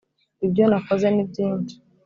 ibyo 0.45 0.63
nakoze 0.69 1.07
ni 1.11 1.23
byinshi 1.29 1.75